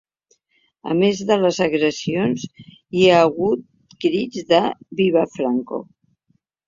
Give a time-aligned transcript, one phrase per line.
[0.93, 2.45] A més de les agressions,
[3.01, 4.63] hi ha hagut crits de
[5.03, 5.85] ‘viva Franco’.